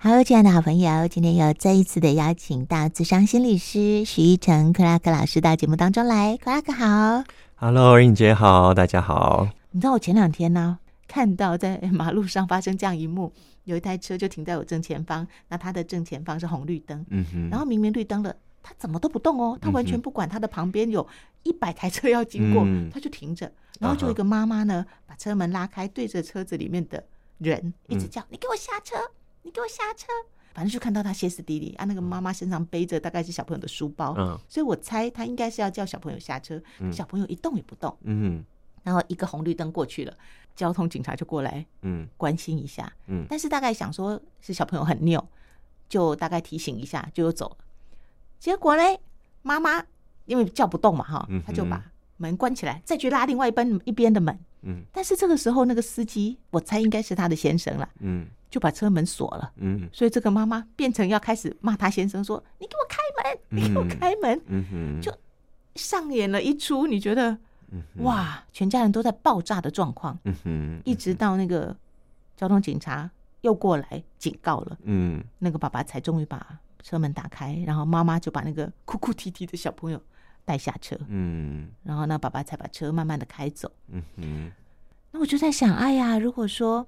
[0.00, 6.36] 好，亲爱的好朋友，今天又再一次的邀请到智商心理师徐一成克拉克老师到节目当中来。
[6.36, 7.24] 克拉克好
[7.56, 9.48] ，Hello，英姐好，大家好。
[9.72, 13.32] 你知道我前两天呢，看到在马路上发生这样一幕，
[13.64, 21.04] 有一台车就停在我正前方，那它的正前方是红绿灯，嗯哼，然后明明绿灯了，它怎么都不动哦，它完全不管，它的旁边有
[21.42, 27.02] 一百台车要经过，它就停着，然后就一个妈妈呢，把车门拉开，对着车子里面的
[27.38, 28.94] 人一直叫：“你给我下车。”
[29.48, 30.06] 你给我下车，
[30.52, 31.86] 反正就看到他歇斯底里啊。
[31.86, 36.62] 那个妈妈身上背着大概是小朋友的书包，嗯，所以我猜他应该是要叫小朋友下车。
[36.92, 38.44] 小朋友一动也不动，嗯，
[38.82, 40.14] 然后一个红绿灯过去了，
[40.54, 45.26] 交通警察就过来，嗯，关心一下，嗯，但是大概想说是小朋友很拗，
[45.88, 47.56] 就大概提醒一下就又走了。
[48.38, 49.00] 结果嘞，
[49.40, 49.82] 妈妈
[50.26, 51.82] 因为叫不动嘛，哈，他就把
[52.18, 58.26] 门关起来，再去拉另外一边一边的门，嗯，但是这个时候那个司机，我猜应该是他的先生了，嗯。
[58.50, 65.14] 就把车门锁了，嗯，所以这个妈妈变成要开始骂他先生说：“你给我开门，你给我开门。”嗯哼，就
[65.74, 67.36] 上演了一出，你觉得，
[67.96, 71.76] 哇，全家人都在爆炸的状况，嗯哼，一直到那个
[72.38, 73.10] 交通警察
[73.42, 80.00] 又过来警告了，嗯，那个爸爸才终于把车门打开，然后妈妈就把那个哭哭啼啼的小朋友
[80.48, 84.50] 带下车，嗯，然后那爸爸才把车慢慢的开走，嗯哼，
[85.12, 86.86] 那我就在想，哎呀，如果说。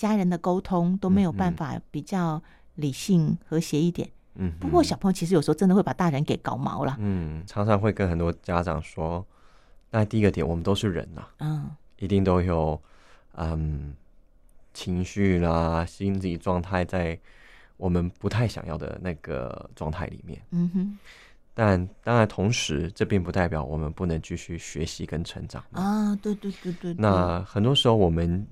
[0.00, 2.42] 家人的沟通都没有办法比较
[2.76, 4.08] 理性和谐一点。
[4.36, 6.96] 嗯，不过小朋友其实有时候真的会把大人给搞毛了。
[6.98, 9.22] 嗯，常常会跟很多家长说
[9.92, 12.80] ：“那第一个点，我们都是人呐，嗯，一定都有
[13.34, 13.94] 嗯
[14.72, 17.20] 情绪啦、心理状态在
[17.76, 20.40] 我们不太想要的那个状态里面。
[20.52, 20.98] 嗯哼，
[21.60, 26.16] 但当然，同时这并不代表我们不能继续学习跟成长啊。
[26.22, 28.46] 对对对对，那很多时候我们。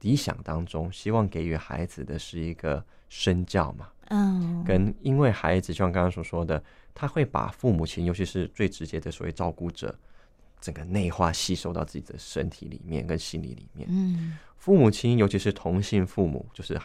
[0.00, 9.98] 理想当中，希望给予孩子的是一个身教嘛，嗯，跟因为孩子就像刚刚所说的，他会把父母亲，尤其是最直接的所谓照顾者，
[10.60, 16.78] 整个内化吸收到自己的身体里面跟心理里面，嗯，父母亲尤其是同性父母，就是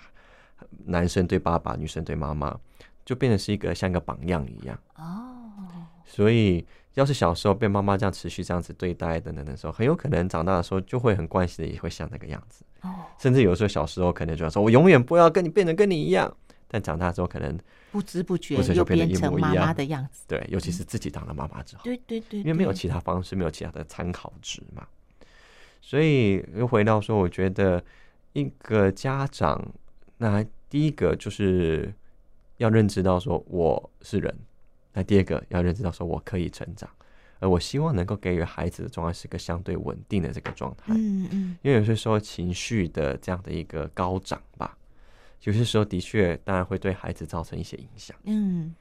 [0.86, 2.58] 男生对爸爸，女生对妈妈，
[3.04, 5.29] 就变得是一个像一个榜样一样，哦，
[6.10, 6.66] 所以。
[6.96, 12.66] 要是小时候被妈妈这样持续这样子对待等等的时候，很有可能长大的时候就会很惯性的也会像那个样子。
[12.82, 16.36] 哦，甚至有时候小时候可能就要说：“我永远不要跟你变得跟你一样。”
[16.68, 17.58] 但长大之后可能
[17.92, 20.26] 不知不觉又变成妈妈的样子。
[20.28, 24.86] 对，尤其是自己当了妈妈之后，对对对，因为没有其他方式，没有其他的参考值嘛。
[25.80, 27.82] 所以又回到说，我觉得
[28.34, 29.64] 一个家长，
[30.18, 31.94] 那第一个就是
[32.58, 34.38] 要认知到说我是人。
[34.92, 36.90] 那第二个要认知到，说我可以成长，
[37.40, 40.94] 而我希望能够给予孩子的状态是一个相对稳定的这个状态。
[40.96, 44.76] 嗯嗯，因为有些时候情绪的这样的一个高涨吧，
[45.44, 48.18] 有些时候的确当然会对孩子造成一些影响。
[48.24, 48.74] 嗯，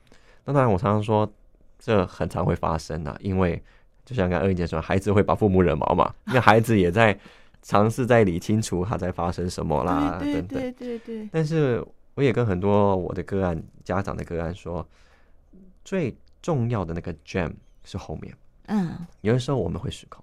[0.46, 1.30] 那当然我常常说
[1.78, 3.62] 这很常会发生啊，因为
[4.06, 7.16] 就像刚刚二英姐说，孩子会把父母惹毛嘛，因为孩子也在
[7.60, 10.46] 尝试在理清楚他在发生什么啦，等等。
[10.46, 11.28] 对对对。
[11.30, 14.84] 但是我也跟很多我的个案家长的个案说。
[15.88, 17.50] 最重要的那个 gem
[17.82, 20.22] 是后面，嗯，有的时候我们会失控，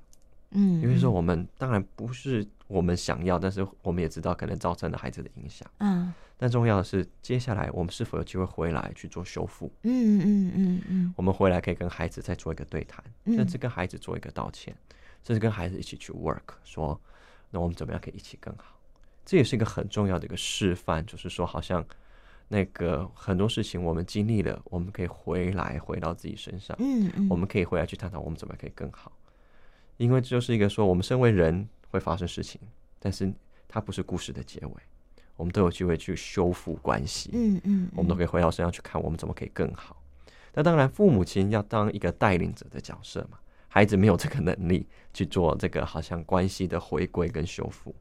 [0.52, 14.78] 嗯，有的时候我们当然不是我们想要，但是我们也知道可能造成了孩子的影响，嗯，但重要的是接下来我们是否有机会回来去做修复，嗯嗯嗯嗯，我们回来可以跟孩子再做一个对谈，甚至跟孩子做一个道歉，
[15.24, 17.02] 甚至跟孩子一起去 work，说
[17.50, 18.78] 那我们怎么样可以一起更好？
[19.26, 21.84] 这也是一个很重要的一个示范，就是说好像。
[22.48, 29.12] 那个很多事情我们经历了，我们可以回来回到自己身上，嗯嗯，我们可以回来去探讨我们怎么可以更好，
[29.98, 32.62] 因为这就是一个说我们身为人会发生事情，
[33.00, 33.34] 但是
[33.68, 34.74] 它不是故事的结尾，
[35.36, 40.02] 我们都有机会去修复关系，嗯嗯，我们都可以回到身上去看我们怎么可以更好。
[40.54, 47.94] 那当然，父母亲要当一个带领者的角色嘛，孩子没有这个能力去做这个好像关系的回归跟修复，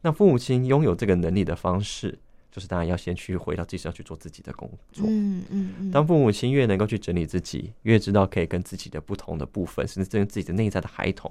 [0.00, 2.18] 那父母亲拥有这个能力的方式。
[2.54, 5.04] 就是当然要先去回到自己身上去做自己的工作。
[5.08, 5.90] 嗯嗯嗯。
[5.90, 11.28] 当父母亲越能够去整理自己，越知道可以跟自己的不同的部分，甚至跟自己的内在的孩童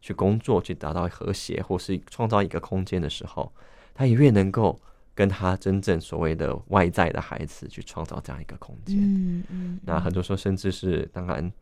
[0.00, 3.52] 去工作，去达到和谐，或是创造一个空间的时候，
[3.92, 4.80] 他也越能够
[5.14, 8.96] 跟他真正所谓的外在的孩子去创造这样一个空间。
[8.98, 9.80] 嗯嗯。
[9.84, 11.52] 那很多时候，甚至是当然，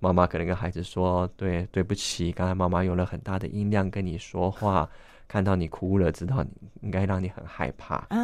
[0.00, 4.90] 妈妈可能跟孩子说：“对，对不起，刚才妈妈用了很大的音量跟你说话。”
[5.28, 6.50] 看到你哭了，知道你
[6.82, 8.20] 应该让你很害怕，oh.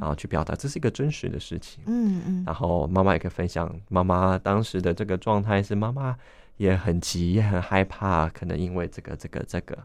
[0.00, 1.82] 然后去表达，这是一个真实的事情。
[1.86, 6.16] 嗯嗯，然后妈妈也可以分享，妈妈当时的这个状态是妈妈
[6.56, 9.76] 也很急，也很害怕，可能因为这个这个这个。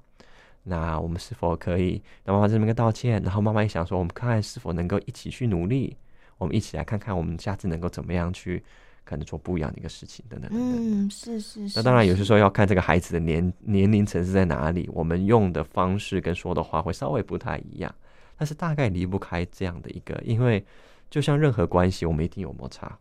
[0.65, 3.21] 那我们是否可以让妈妈这边个道歉？
[3.23, 5.97] 然后妈妈也想说，我们看看是否能够一起去努力，
[6.37, 8.63] 我们一起来看看，我们下次能够怎么样去
[9.03, 11.05] 可能做不一样的一个事情，等等等等。
[11.05, 11.79] 嗯，是是是。
[11.79, 17.93] 那当然，有些时候要看这个孩子的年年龄层次在哪里，我们用的方式跟说的话会稍微不太一样，
[18.37, 20.63] 但是大概离不开这样的一个，因为
[21.09, 22.97] 就像任何关系，我们一定有摩擦。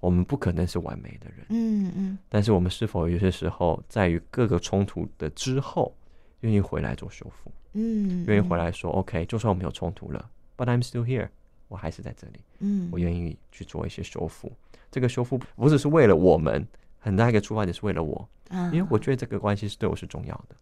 [0.00, 5.94] 我们不可能是完美的人，嗯嗯，但是我们是否有些时候在于各个冲突的之后，
[6.40, 11.28] 愿意回来做修复，嗯，愿意回来说，OK，就算我们有冲突了，But I'm still here，
[11.72, 14.52] 我还是在这里，嗯，我愿意去做一些修复。
[14.90, 16.66] 这个修复不只是为了我们，
[16.98, 18.28] 很大一个出发点是为了我，
[18.70, 20.54] 因为我觉得这个关系是对我是重要的，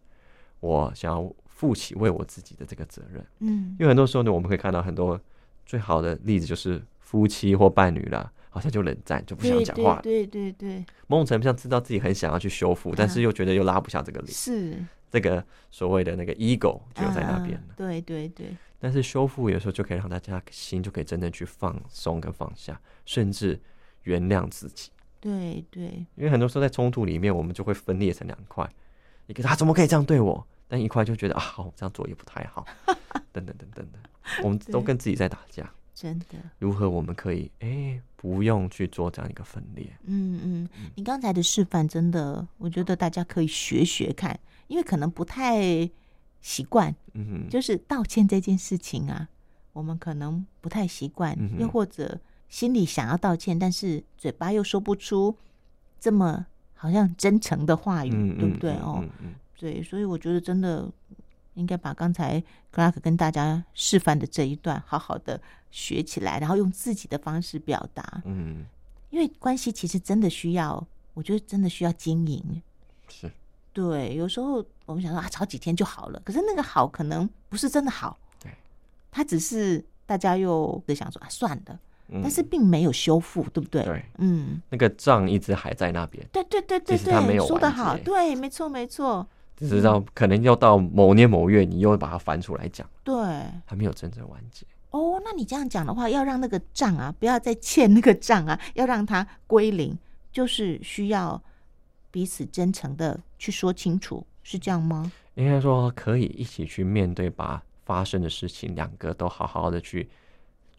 [0.60, 5.20] 我想要负起为我自己的这个责任，嗯，因为很多时候呢，我们可以看到很多
[5.66, 8.30] 最好的例子就是夫妻或伴侣啦。
[8.52, 10.00] 好像就冷战，就不想讲话。
[10.02, 14.32] 对对对，对，某种程度上知道自己很想要去修复，但是又觉得又拉不下这个脸。
[14.32, 14.76] 是
[15.10, 17.74] 这个所谓的那个 ego 就在那边了。
[17.76, 18.56] 对对对。
[18.78, 23.60] 但是修复有时候就可以让大家心就可以真正去放松跟放下，甚至
[24.04, 24.90] 原谅自己。
[25.20, 26.06] 对对。
[26.14, 28.66] 因为很多时候在冲突里面，我们就会分裂成两块，
[29.26, 30.46] 一个他怎么可以这样对我？
[30.66, 32.64] 但一块就觉得啊，好，这样做也不太好。
[33.32, 33.98] 等等等等的，
[34.42, 35.68] 我们都跟自己在打架。
[35.92, 39.86] 真的，如何我们可以哎、欸，不用去做这样一个分裂？
[40.04, 44.40] 嗯嗯，你刚才的示范真的，我觉得大家可以学学看，
[44.70, 45.60] 因为可能不太
[46.40, 46.94] 习惯。
[47.12, 49.28] 嗯哼，就是道歉这件事情啊，
[49.72, 52.18] 我们可能不太习惯，又或者
[52.48, 55.36] 心里想要道歉，但是嘴巴又说不出
[55.98, 58.72] 这么好像真诚的话语，嗯、对不对？
[58.76, 59.04] 哦，
[59.58, 60.88] 对，所以我觉得真的。
[61.54, 62.42] 应该把刚才
[62.72, 65.38] Clark 跟大家示范的这一段好好的
[65.70, 68.22] 学起来，然后用自己的方式表达。
[68.24, 68.64] 嗯，
[69.10, 72.62] 因为关系其实真的需要，我觉得真的需要经营。
[73.08, 73.30] 是，
[73.72, 78.18] 对，有时候我们想说啊，吵几天就好了，可是那个好可能不是真的好。
[78.42, 78.50] 对，
[79.10, 81.78] 他只是大家又在想说啊，算了，
[82.08, 83.82] 嗯，但是并没有修复，对不对？
[83.84, 86.26] 对，嗯，那个账一直还在那边。
[86.32, 89.26] 对对对对对，没有说得好，对，没错没错。
[89.56, 93.14] 只知道可能要到某年某月，你又会把它翻出来讲，对，
[93.66, 94.64] 还没有真正完结。
[94.90, 99.96] 哦，那你这样讲的话，要让那个账啊，不要再欠那个账啊，要让它归零，
[100.32, 101.40] 就是需要
[102.10, 105.10] 彼此真诚的去说清楚，是这样吗？
[105.34, 110.08] 应该说可以一起去面对，把发生的事情两个都好好的去。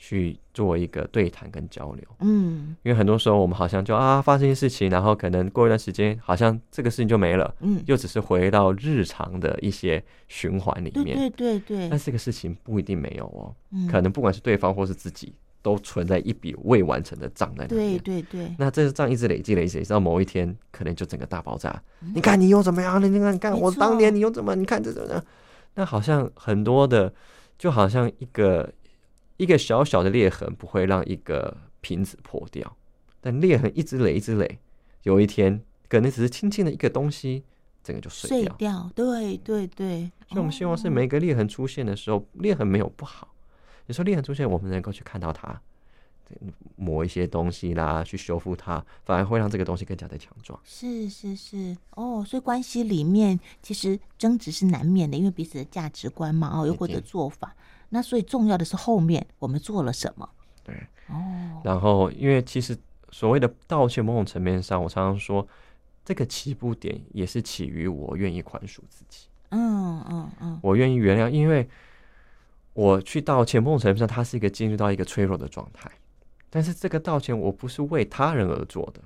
[0.03, 11.87] 去做一个对谈跟交流，嗯，因为很多时候我们好像就啊发生一些事情，然后可能过一段时间，好像这个事情就没了，嗯，又只是回到日常的一些循环里面，对对对对。
[11.89, 18.55] 但这个事情不一定没有哦，嗯，可能不管是对方或是自己，都存在一笔未完成的账在那边，对对对。
[18.57, 21.81] 那这个账一直累积累积，直到某一天可能就整个大爆炸。
[22.01, 23.07] 嗯，你看你又怎么样了？
[23.07, 24.55] 你看你看我当年你又怎么？
[24.55, 25.25] 你看这怎么样？
[25.75, 27.13] 那好像很多的，
[27.57, 28.71] 就好像一个。
[29.37, 32.77] 一个小小的裂痕不会让一个瓶子破掉，
[33.19, 34.59] 但裂痕一直累，一直累，
[35.01, 35.59] 有一天
[35.89, 37.43] 可能只是轻轻的一个东西，
[37.83, 38.37] 整个就碎掉。
[38.37, 40.11] 碎掉，对对对。
[40.29, 43.30] 所以我们希望是每个裂痕出现的时候，哦、裂痕没有不好。
[43.91, 45.59] 有时候裂痕出现，我们能够去看到它，
[46.77, 50.57] 磨一些东西啦，去修复它，反而会让这个东西更加的强壮。
[50.63, 57.53] 是是是，哦，所以关系里面其实争执是难免的，因为彼此的价值观嘛，哦，又或者做法。
[57.89, 60.29] 那所以重要的是后面我们做了什么？
[60.63, 60.73] 对，
[61.09, 62.77] 哦，然后因为其实
[63.09, 65.45] 所谓的道歉，某种层面上，我常常说，
[66.05, 69.27] 这个起步点也是起于我愿意宽恕自己。
[69.49, 71.67] 嗯嗯嗯，我愿意原谅，因为
[72.73, 75.91] 我去道歉，某种程度上，它是一个进入到一个脆弱的状态。
[76.49, 79.01] 但是这个道歉，我不是为他人而做的。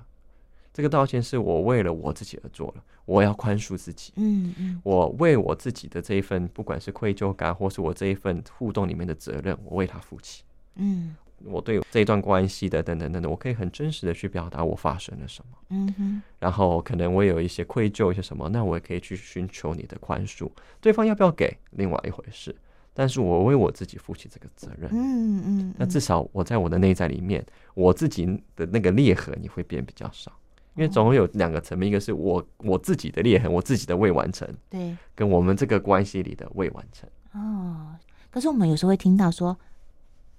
[0.72, 4.12] 这个道歉是我为了我自己而做了，我要宽恕自己。
[4.16, 10.42] 嗯嗯，我为我自己的这一份，不管是愧疚感，或是我这一份互动里面的责任，我为他负起。
[10.74, 15.56] 嗯，我对这一段关系的等等等等，我可以很真实的去表达我发生了什么。
[15.70, 20.50] 嗯哼，然后可能我有一些愧疚，一些什么，那我也可以去寻求你的宽恕。
[20.80, 22.54] 对方要不要给，另外一回事。
[22.98, 24.88] 但是我为我自己负起这个责任。
[24.90, 28.24] 嗯嗯，那至少我在我的内在里面，我自己
[28.56, 30.32] 的那个裂痕，你会变比较少。
[30.74, 37.08] 因为总会有两个层面，一个是我我自己的裂痕，我自己的未完成，对，跟我们这个关系里的未完成。
[37.32, 37.96] 哦，
[38.30, 39.56] 可是我们有时候会听到说，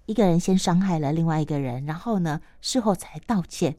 [0.06, 3.76] 一个人先伤害了另外一个人，然后呢，事后才道歉。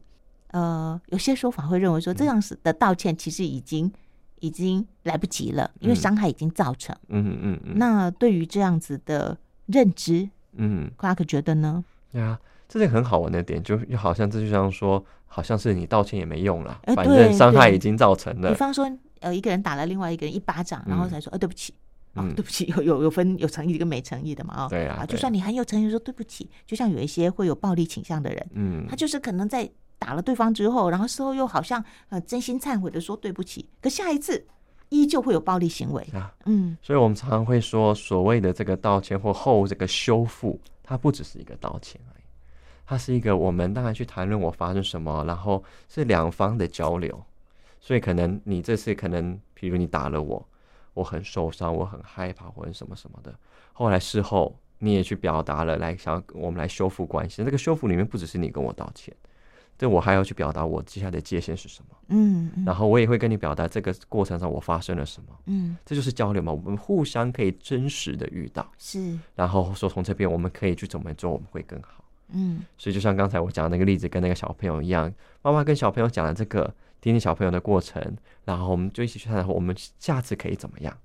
[0.47, 3.91] 呃，有些说法会认为说，这样子的道歉其实已经、嗯、
[4.39, 6.95] 已经来不及了，因为伤害已经造成。
[7.07, 7.73] 嗯嗯嗯。
[7.77, 11.83] 那对于这样子的认知，嗯，Clark 觉得呢？
[12.11, 12.39] 对啊。
[12.67, 18.49] 这是很好玩的点，就好像这就像说，好像是你道歉也没用了，欸、反正伤害已经造成了。
[18.49, 18.87] 比方说，
[19.21, 21.73] 呃，一个人打了另外一个人一巴掌，然后才说，呃、嗯，对不起。
[22.13, 24.53] 啊、哦，对不起，有有有分有诚意跟没诚意的嘛？
[24.53, 29.67] 啊、哦，对啊，就算你很有诚意说对不起，就像有一些会有暴力倾向的人，嗯，他就是可能在
[29.99, 34.47] 打了对方之后，然后事后又好像呃真心忏悔的说对不起，可下一次
[34.89, 42.23] 依旧会有暴力行为啊，嗯，所以我们常常会说，所谓的这个道歉或后这个修复，它不只是一个道歉而已，
[42.87, 47.23] 它是一个我们当然去谈论我发生什么，然后是两方的交流，
[47.79, 50.43] 所以可能你这次可能，比如你打了我。
[50.95, 53.33] 我很受伤，我很害怕，或者什么什么的。
[53.71, 57.41] 后来事后你也去表达了，来想要我们来修复关系。
[57.41, 59.15] 那个修复里面不只是你跟我道歉，
[59.79, 61.95] 对，我还要去表达我接下来的界限是什么。
[62.09, 65.29] 嗯，然后我也会跟你表达这个过程上我发生了什么。
[65.45, 68.69] 嗯，这就是交流嘛，我们互相可以真实的遇到。
[68.77, 72.03] 是，然后说从这边我们可以去怎么做，我们会更好。
[72.33, 76.71] 嗯，所以就像刚才我讲的那个例子，跟那个小朋友一样，妈妈跟小朋友讲了这个。
[77.01, 80.97] 听听小朋友的过程，然后我们就一起去探讨，我们下次可以怎么样？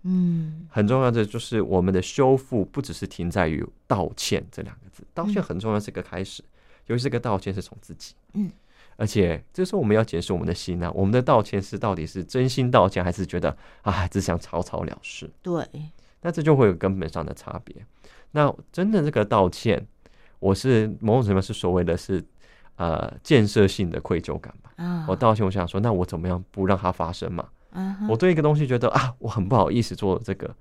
[0.00, 6.42] 嗯，很重要的就是我们的修复不只是停在于道歉这两个字，道歉很重要，是个开始，
[6.86, 8.50] 尤其这个道歉是从自己，嗯，
[8.96, 15.30] 而且这时候我们要检视我们的心呢、啊，我们的道歉是到底是真心道歉，还是觉得啊只想草草了事？
[15.42, 15.64] 对，
[16.20, 17.76] 那这就会有根本上的差别。
[18.30, 19.86] 那真的这个道歉，
[20.38, 22.24] 我是某种程度是所谓的是。
[22.76, 24.72] 呃，建设性的愧疚感吧。
[24.78, 28.08] Uh, 我道歉，我想说，那我怎么样不让它发生嘛？Uh.
[28.08, 30.52] 我对一个东西觉得啊，我很不好意思做这个，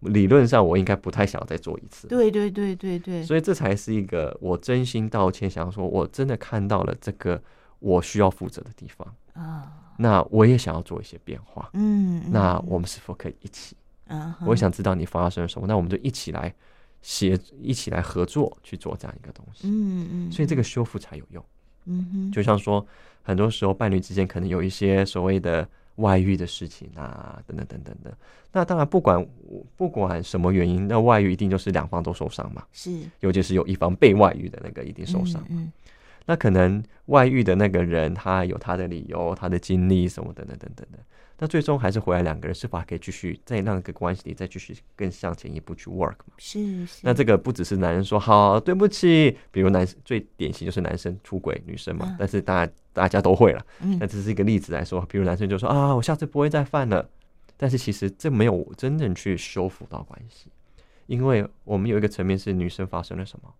[0.00, 2.08] 理论上我应该不太想再做一次。
[2.08, 3.22] 对对对对对。
[3.22, 7.42] 所以这才是一个我真心道歉，想说我真的看到了这个
[7.78, 9.64] 我需要负责的地方啊。
[9.64, 11.70] Uh, 那我也想要做一些变化。
[11.74, 12.22] 嗯。
[12.30, 13.76] 那我们是否可以一起？
[14.08, 14.46] 啊、uh。
[14.46, 16.54] 我想知道你发生了什么，那我们就一起来。
[17.02, 21.42] 协一起来合作去做这样一个东西，嗯嗯，所以这个修复才有用，
[21.86, 22.86] 嗯哼，就像说
[23.22, 25.66] 很多时候伴侣之间可能有一些所谓的
[25.96, 28.16] 外遇的事情啊，等等等等的，
[28.52, 29.26] 那当然不管
[29.76, 35.70] 不管什么原因，那外遇一定就是两方都受伤嘛，是，尤其是有一方被外遇的那个一定受伤，嗯，
[36.24, 40.98] 那可能外遇的那个人他有他的理由、他的经历什么等等等等的。
[41.42, 46.34] 那最终还是回来，两个人是否还可以继续在那个关系里再继续更向前一步去 work 嘛？
[46.36, 47.00] 是是。
[47.00, 53.66] 那这个不只是男人说好对不起，比如男生最典型就是男生出轨女生嘛，嗯、但是大家大家都会了。
[53.80, 53.96] 嗯。
[53.98, 57.08] 那只是一个例子来说，比如男生就说啊，我下次不会再犯了。
[57.56, 60.50] 但是其实这没有真正去修复到关系，
[61.06, 63.50] 因为我们有一个层面是女生发生了什么，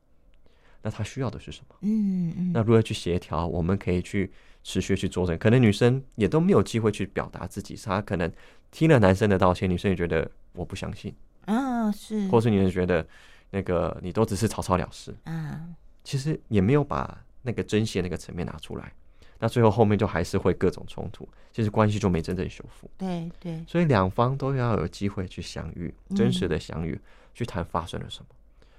[0.82, 1.76] 那她需要的是什么？
[1.80, 2.50] 嗯嗯。
[2.52, 3.46] 那如何去协调？
[3.46, 4.30] 我们可以去。
[4.62, 8.30] 持续去做这，可能女生也都没有机会去表达自己，她可能
[8.70, 11.14] 听了男生的道歉，女生也觉得我不相信
[11.46, 13.06] 啊，是，或是女生觉得
[13.50, 15.60] 那个你都只是草草了事啊，
[16.04, 18.92] 其实也没有把那个真心那个层面拿出来，
[19.38, 22.88] 那最后后面就还是会各种冲突，其实关系就没真正修复。
[22.98, 27.00] 对对，所以两方都要有机会去相遇，真实的相遇，嗯、
[27.34, 28.26] 去谈发生了什么。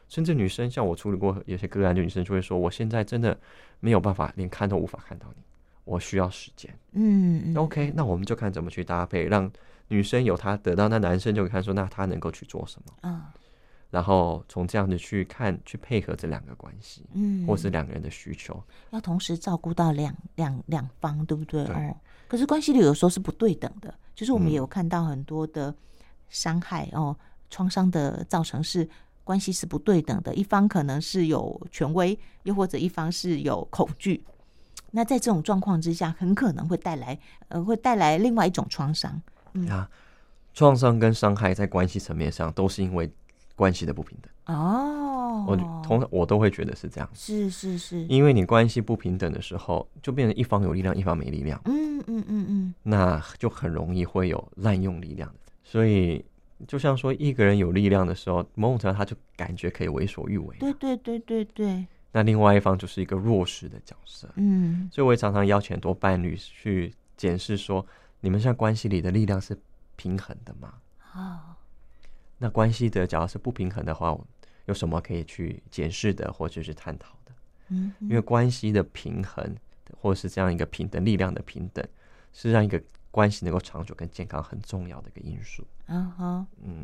[0.07, 3.37] 甚至女生像我处理过有些个案，就女生就会说，我现在真的
[3.79, 5.41] 没有办法，连看都无法看到你。
[5.83, 9.51] 我需要时间，嗯，OK，那我们就看怎么去搭配，让
[9.87, 13.21] 女生有她得到，那男生就看说，那他能够去做什么，嗯，
[13.89, 18.61] 然后从这样子去看，去配合这两个关系，嗯，或是两个人的需求，
[18.91, 21.65] 要同时照顾到两两两方，对不对？
[21.65, 21.75] 对。
[21.75, 21.97] 哦，
[22.27, 25.75] 可是关系里有时候是不对等的，就是我们也有看到很多的
[26.29, 27.13] 伤害哦，
[27.49, 28.87] 创伤的造成是
[29.23, 34.23] 关系是不对等的，一方可能是有权威，又或者一方是有恐惧。
[34.91, 37.17] 那在这种状况之下，很可能会带来
[37.47, 39.21] 呃，会带来另外一种创伤。
[39.53, 39.89] 嗯啊，
[40.53, 43.09] 创伤跟伤害在关系层面上都是因为
[43.55, 44.55] 关系的不平等。
[44.55, 47.09] 哦，我通常我都会觉得是这样。
[47.13, 51.61] 是是是，因为你关系不平等的时候，就变成一方有力量，一方没力量。
[51.65, 55.39] 嗯嗯嗯嗯，那就很容易会有滥用力量的。
[55.63, 56.25] 所以，
[56.67, 60.57] 就像说一个人有力量的时候，某种程度他就感觉可以为所欲为。
[60.59, 61.87] 对对对对对。
[62.11, 67.85] 那另外一方就是一个弱势的角色，嗯，所以我也常常邀请很多伴侣去检视说，
[68.19, 69.57] 你们现在关系里的力量是
[69.95, 70.73] 平衡的吗？
[71.13, 71.39] 哦，
[72.37, 74.17] 那关系的假如是不平衡的话，
[74.65, 77.31] 有什么可以去检视的或者是探讨的？
[77.69, 79.55] 嗯，因为关系的平衡
[79.99, 81.85] 或是这样一个平等力量的平等，
[82.33, 85.65] 是让一个关系能够长久跟健康很重要的一个因素。
[85.87, 86.77] 嗯哼，嗯。